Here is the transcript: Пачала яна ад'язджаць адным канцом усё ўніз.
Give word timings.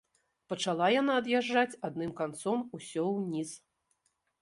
Пачала 0.53 0.87
яна 1.01 1.17
ад'язджаць 1.21 1.79
адным 1.91 2.11
канцом 2.23 2.67
усё 2.79 3.07
ўніз. 3.19 3.49